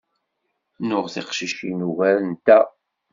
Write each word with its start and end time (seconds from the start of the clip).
Nuɣ 0.87 1.05
tiqcicin 1.13 1.79
ugarent-aɣ. 1.89 2.67